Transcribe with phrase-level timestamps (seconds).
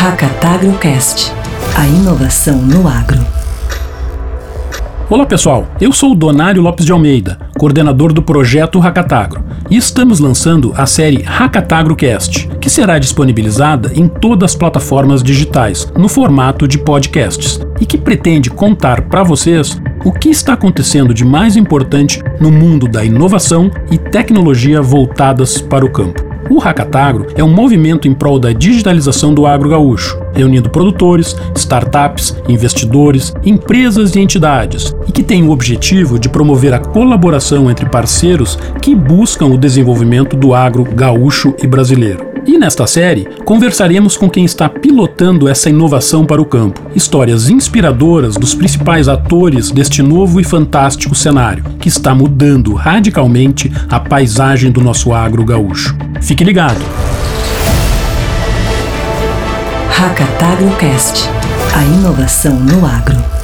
[0.00, 1.32] Hackatagrocast,
[1.76, 3.18] a inovação no agro.
[5.10, 10.20] Olá pessoal, eu sou o Donário Lopes de Almeida, coordenador do projeto Hackatagro, e estamos
[10.20, 16.78] lançando a série Hackatagrocast, que será disponibilizada em todas as plataformas digitais, no formato de
[16.78, 22.52] podcasts, e que pretende contar para vocês o que está acontecendo de mais importante no
[22.52, 26.27] mundo da inovação e tecnologia voltadas para o campo.
[26.50, 32.34] O Hackatagro é um movimento em prol da digitalização do agro gaúcho, reunindo produtores, startups,
[32.48, 38.58] investidores, empresas e entidades, e que tem o objetivo de promover a colaboração entre parceiros
[38.80, 42.37] que buscam o desenvolvimento do agro gaúcho e brasileiro.
[42.48, 46.80] E nesta série, conversaremos com quem está pilotando essa inovação para o campo.
[46.94, 54.00] Histórias inspiradoras dos principais atores deste novo e fantástico cenário, que está mudando radicalmente a
[54.00, 55.94] paisagem do nosso agro gaúcho.
[56.22, 56.80] Fique ligado!
[59.90, 61.28] Hackatagrocast,
[61.76, 63.37] a inovação no agro.